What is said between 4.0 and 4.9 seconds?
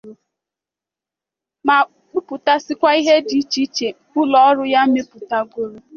ụlọọrụ ya